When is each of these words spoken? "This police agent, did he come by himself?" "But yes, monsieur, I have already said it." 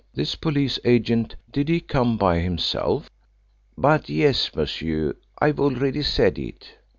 "This 0.15 0.33
police 0.33 0.79
agent, 0.83 1.35
did 1.51 1.69
he 1.69 1.79
come 1.79 2.17
by 2.17 2.39
himself?" 2.39 3.07
"But 3.77 4.09
yes, 4.09 4.49
monsieur, 4.55 5.13
I 5.37 5.45
have 5.45 5.59
already 5.59 6.01
said 6.01 6.39
it." 6.39 6.69